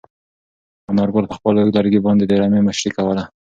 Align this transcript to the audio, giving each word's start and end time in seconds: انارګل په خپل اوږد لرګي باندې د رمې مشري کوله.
انارګل 0.91 1.25
په 1.29 1.35
خپل 1.39 1.53
اوږد 1.55 1.75
لرګي 1.77 1.99
باندې 2.07 2.23
د 2.27 2.31
رمې 2.41 2.61
مشري 2.67 2.91
کوله. 2.97 3.23